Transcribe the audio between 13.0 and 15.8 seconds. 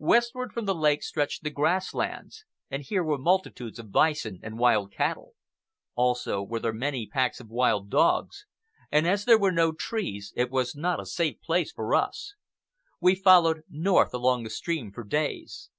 We followed north along the stream for days.